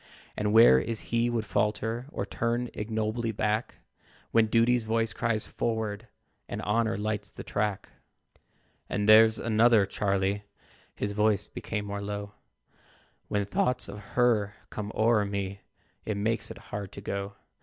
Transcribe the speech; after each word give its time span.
And 0.35 0.51
where 0.51 0.79
is 0.79 0.99
he 1.13 1.29
would 1.29 1.45
falter, 1.45 2.07
Or 2.11 2.25
turn 2.25 2.71
ignobly 2.73 3.31
back, 3.31 3.75
When 4.31 4.47
Duty's 4.47 4.83
voice 4.83 5.13
cries 5.13 5.45
'Forward,' 5.45 6.07
And 6.49 6.59
Honor 6.63 6.97
lights 6.97 7.29
the 7.29 7.43
track? 7.43 7.87
"And 8.89 9.07
there's 9.07 9.37
another, 9.37 9.85
Charlie 9.85 10.41
(His 10.95 11.11
voice 11.11 11.47
became 11.47 11.85
more 11.85 12.01
low), 12.01 12.31
When 13.27 13.45
thoughts 13.45 13.87
of 13.87 13.99
HER 14.15 14.55
come 14.71 14.91
o'er 14.95 15.23
me, 15.23 15.61
It 16.03 16.17
makes 16.17 16.49
it 16.49 16.57
hard 16.73 16.91
to 16.93 17.01
go. 17.01 17.35